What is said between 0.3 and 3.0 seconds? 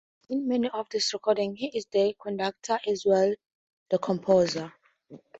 many of these recordings, he is the conductor